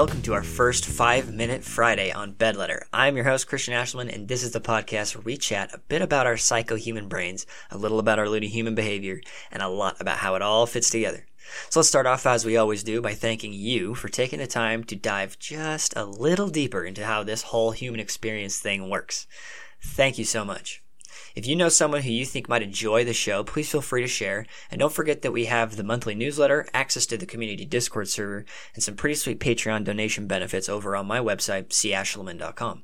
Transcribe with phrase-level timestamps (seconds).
[0.00, 2.84] welcome to our first five minute Friday on Bedletter.
[2.90, 6.00] I'm your host, Christian Ashliman, and this is the podcast where we chat a bit
[6.00, 9.20] about our psycho human brains, a little about our loony human behavior,
[9.52, 11.26] and a lot about how it all fits together.
[11.68, 14.84] So let's start off as we always do by thanking you for taking the time
[14.84, 19.26] to dive just a little deeper into how this whole human experience thing works.
[19.82, 20.82] Thank you so much.
[21.34, 24.08] If you know someone who you think might enjoy the show, please feel free to
[24.08, 24.46] share.
[24.70, 28.44] And don't forget that we have the monthly newsletter, access to the community Discord server,
[28.74, 32.82] and some pretty sweet Patreon donation benefits over on my website, cashliman.com.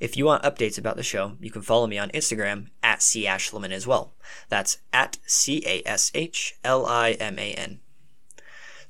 [0.00, 3.72] If you want updates about the show, you can follow me on Instagram at cashelman
[3.72, 4.14] as well.
[4.48, 7.81] That's at C A S H L I M A N.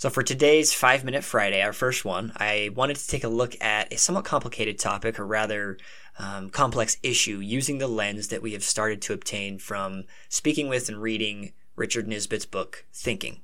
[0.02, 3.55] So for today's five minute Friday, our first one, I wanted to take a look
[3.62, 5.78] at a somewhat complicated topic, or rather
[6.19, 10.88] um, complex issue using the lens that we have started to obtain from speaking with
[10.88, 13.42] and reading Richard Nisbett's book, Thinking.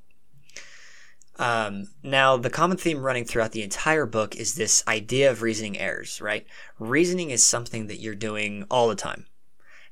[1.37, 5.79] Um, now, the common theme running throughout the entire book is this idea of reasoning
[5.79, 6.45] errors, right?
[6.81, 9.27] Reasoning is something that you're doing all the time.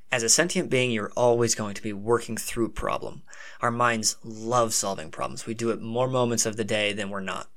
[0.09, 3.23] As a sentient being, you're always going to be working through a problem.
[3.61, 5.45] Our minds love solving problems.
[5.45, 7.49] We do it more moments of the day than we're not.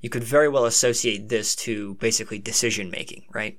[0.00, 3.58] You could very well associate this to basically decision making, right?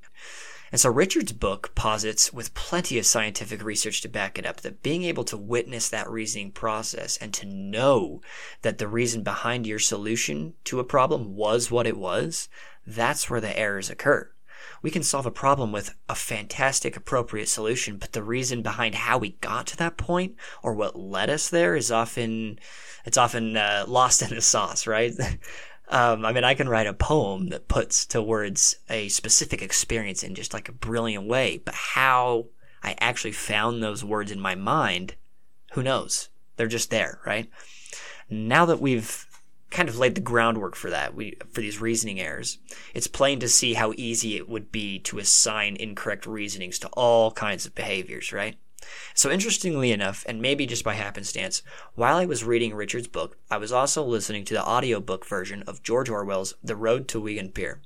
[0.72, 4.83] And so Richard's book posits, with plenty of scientific research to back it up, that
[4.83, 8.22] being able to witness that reasoning process and to know
[8.61, 12.47] that the reason behind your solution to a problem was what it was,
[12.85, 14.30] that's where the errors occur.
[14.82, 19.18] We can solve a problem with a fantastic, appropriate solution, but the reason behind how
[19.18, 22.60] we got to that point or what led us there is often,
[23.06, 25.14] it's often uh, lost in the sauce, right?
[25.92, 30.22] Um, I mean, I can write a poem that puts to words a specific experience
[30.22, 32.46] in just like a brilliant way, but how
[32.84, 35.16] I actually found those words in my mind,
[35.72, 36.30] who knows?
[36.58, 37.50] They're just there, right?
[38.30, 39.26] Now that we've
[39.70, 42.57] kind of laid the groundwork for that, we, for these reasoning errors,
[42.94, 47.31] it's plain to see how easy it would be to assign incorrect reasonings to all
[47.31, 48.57] kinds of behaviors, right?
[49.13, 51.62] So, interestingly enough, and maybe just by happenstance,
[51.96, 55.84] while I was reading Richard's book, I was also listening to the audiobook version of
[55.84, 57.81] George Orwell's The Road to Wigan Pier.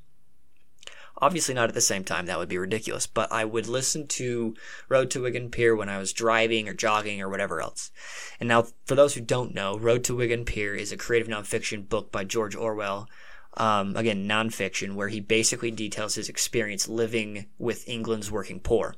[1.18, 4.56] Obviously, not at the same time, that would be ridiculous, but I would listen to
[4.90, 7.92] Road to Wigan Pier when I was driving or jogging or whatever else.
[8.40, 11.88] And now, for those who don't know, Road to Wigan Pier is a creative nonfiction
[11.88, 13.08] book by George Orwell.
[13.56, 18.96] Um, again, nonfiction, where he basically details his experience living with England's working poor.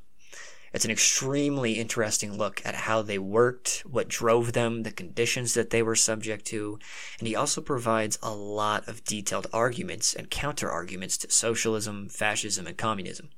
[0.76, 5.70] It's an extremely interesting look at how they worked, what drove them, the conditions that
[5.70, 6.78] they were subject to,
[7.18, 12.68] and he also provides a lot of detailed arguments and counter arguments to socialism, fascism,
[12.68, 13.30] and communism.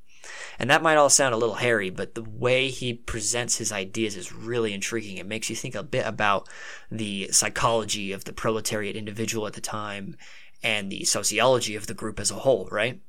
[0.58, 4.16] And that might all sound a little hairy, but the way he presents his ideas
[4.16, 5.18] is really intriguing.
[5.18, 6.50] It makes you think a bit about
[6.90, 10.18] the psychology of the proletariat individual at the time
[10.64, 13.00] and the sociology of the group as a whole, right?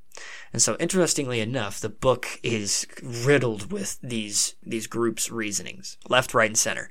[0.53, 6.51] And so, interestingly enough, the book is riddled with these these groups' reasonings, left, right,
[6.51, 6.91] and center,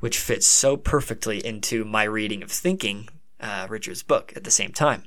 [0.00, 3.08] which fits so perfectly into my reading of Thinking,
[3.40, 5.04] uh, Richard's book, at the same time.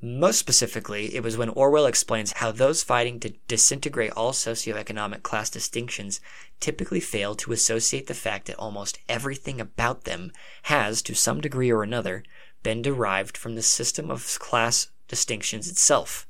[0.00, 5.50] Most specifically, it was when Orwell explains how those fighting to disintegrate all socioeconomic class
[5.50, 6.20] distinctions
[6.60, 10.30] typically fail to associate the fact that almost everything about them
[10.62, 12.22] has, to some degree or another,
[12.62, 16.26] been derived from the system of class distinctions itself.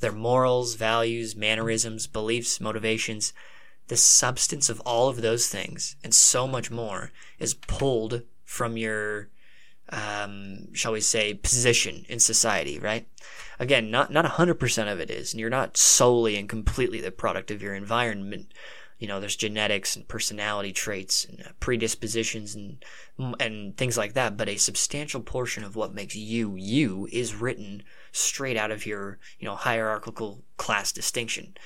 [0.00, 3.32] Their morals, values, mannerisms, beliefs, motivations,
[3.88, 9.28] the substance of all of those things and so much more is pulled from your
[9.90, 13.06] um, shall we say position in society right
[13.60, 17.50] again not not 100% of it is and you're not solely and completely the product
[17.50, 18.52] of your environment
[18.98, 22.84] you know there's genetics and personality traits and uh, predispositions and
[23.40, 27.82] and things like that but a substantial portion of what makes you you is written
[28.16, 31.56] straight out of your, you know, hierarchical class distinction.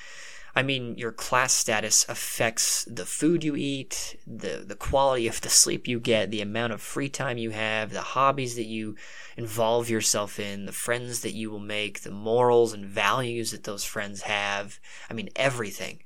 [0.55, 5.49] I mean, your class status affects the food you eat, the, the quality of the
[5.49, 8.97] sleep you get, the amount of free time you have, the hobbies that you
[9.37, 13.85] involve yourself in, the friends that you will make, the morals and values that those
[13.85, 14.81] friends have.
[15.09, 16.01] I mean, everything,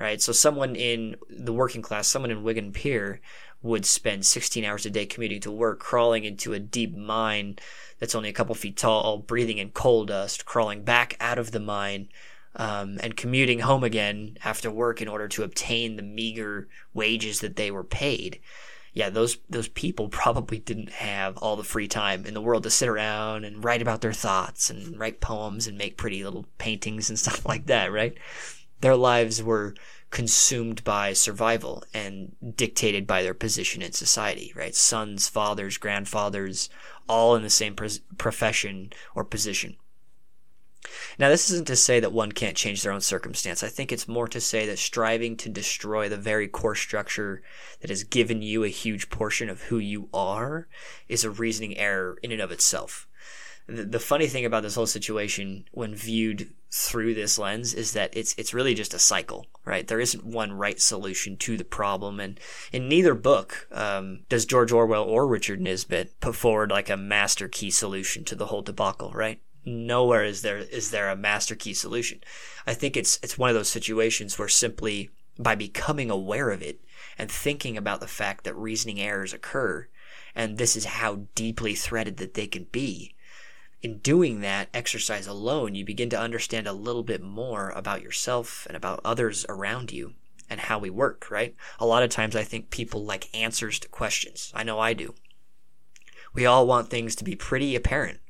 [0.00, 0.20] right?
[0.20, 3.20] So, someone in the working class, someone in Wigan Pier,
[3.62, 7.58] would spend 16 hours a day commuting to work, crawling into a deep mine
[7.98, 11.60] that's only a couple feet tall, breathing in coal dust, crawling back out of the
[11.60, 12.08] mine,
[12.56, 17.56] um, and commuting home again after work in order to obtain the meager wages that
[17.56, 18.40] they were paid.
[18.92, 22.70] Yeah, those those people probably didn't have all the free time in the world to
[22.70, 27.10] sit around and write about their thoughts and write poems and make pretty little paintings
[27.10, 28.16] and stuff like that, right?
[28.80, 29.74] Their lives were
[30.10, 34.74] consumed by survival and dictated by their position in society, right?
[34.74, 36.68] Sons, fathers, grandfathers,
[37.08, 39.76] all in the same profession or position.
[41.18, 43.62] Now, this isn't to say that one can't change their own circumstance.
[43.62, 47.42] I think it's more to say that striving to destroy the very core structure
[47.80, 50.68] that has given you a huge portion of who you are
[51.06, 53.06] is a reasoning error in and of itself.
[53.70, 58.34] The, funny thing about this whole situation, when viewed through this lens, is that it's
[58.36, 59.86] it's really just a cycle, right?
[59.86, 62.40] There isn't one right solution to the problem, and
[62.72, 67.48] in neither book um, does George Orwell or Richard Nisbett put forward like a master
[67.48, 69.40] key solution to the whole debacle, right?
[69.64, 72.20] nowhere is there is there a master key solution.
[72.66, 76.80] I think it's it's one of those situations where simply by becoming aware of it
[77.18, 79.86] and thinking about the fact that reasoning errors occur
[80.34, 83.14] and this is how deeply threaded that they can be.
[83.82, 88.66] In doing that exercise alone, you begin to understand a little bit more about yourself
[88.66, 90.14] and about others around you
[90.48, 91.54] and how we work, right?
[91.78, 94.52] A lot of times I think people like answers to questions.
[94.54, 95.14] I know I do.
[96.34, 98.20] We all want things to be pretty apparent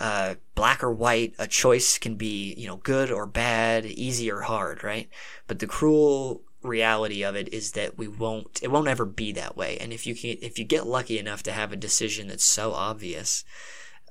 [0.00, 4.42] uh, black or white, a choice can be, you know, good or bad, easy or
[4.42, 5.08] hard, right?
[5.46, 9.56] But the cruel reality of it is that we won't, it won't ever be that
[9.56, 9.76] way.
[9.78, 12.72] And if you can, if you get lucky enough to have a decision that's so
[12.72, 13.44] obvious,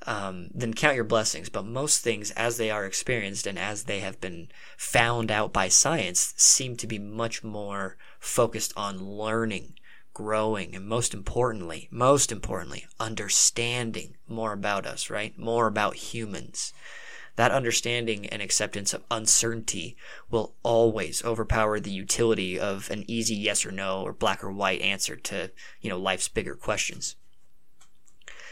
[0.05, 1.49] um, then count your blessings.
[1.49, 5.67] But most things, as they are experienced and as they have been found out by
[5.67, 9.73] science, seem to be much more focused on learning
[10.13, 15.37] growing, and most importantly, most importantly, understanding more about us, right?
[15.37, 16.73] More about humans.
[17.37, 19.95] That understanding and acceptance of uncertainty
[20.29, 24.81] will always overpower the utility of an easy yes or no or black or white
[24.81, 27.15] answer to, you know, life's bigger questions.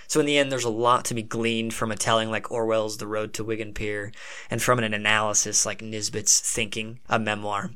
[0.10, 2.98] So in the end, there's a lot to be gleaned from a telling like Orwell's
[2.98, 4.12] The Road to Wigan Pier,
[4.50, 7.72] and from an analysis like Nisbett's Thinking, a memoir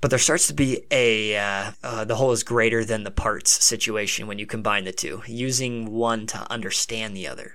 [0.00, 3.64] but there starts to be a uh, uh, the whole is greater than the parts
[3.64, 7.54] situation when you combine the two, using one to understand the other.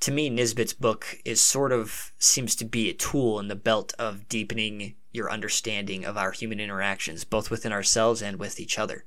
[0.00, 3.94] To me, Nisbett's book is sort of seems to be a tool in the belt
[3.98, 9.04] of deepening your understanding of our human interactions, both within ourselves and with each other.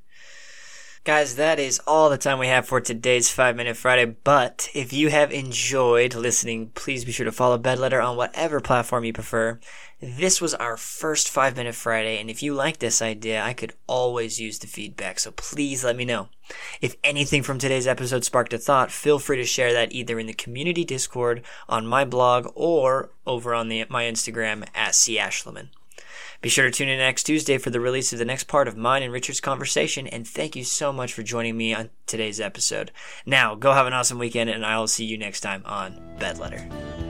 [1.05, 4.03] Guys, that is all the time we have for today's 5 Minute Friday.
[4.03, 9.05] But if you have enjoyed listening, please be sure to follow Bedletter on whatever platform
[9.05, 9.61] you prefer.
[10.01, 13.73] This was our first 5 Minute Friday, and if you like this idea, I could
[13.87, 16.27] always use the feedback, so please let me know.
[16.81, 20.27] If anything from today's episode sparked a thought, feel free to share that either in
[20.27, 25.17] the community Discord, on my blog, or over on the, my Instagram at C.
[25.17, 25.69] Ashliman.
[26.41, 28.77] Be sure to tune in next Tuesday for the release of the next part of
[28.77, 32.91] mine and Richard's conversation, and thank you so much for joining me on today's episode.
[33.25, 37.08] Now, go have an awesome weekend, and I will see you next time on Bedletter.